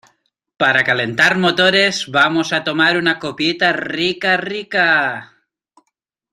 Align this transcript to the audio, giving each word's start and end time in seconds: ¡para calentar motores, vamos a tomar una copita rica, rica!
¡para 0.61 0.83
calentar 0.83 1.37
motores, 1.37 2.07
vamos 2.07 2.53
a 2.53 2.63
tomar 2.63 2.97
una 2.97 3.19
copita 3.19 3.71
rica, 3.71 4.35
rica! 4.35 5.35